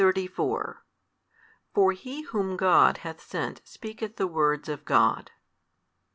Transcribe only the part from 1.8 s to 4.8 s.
He Whom God hath sent speaketh the words